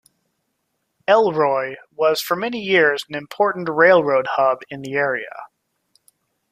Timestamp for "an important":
3.07-3.69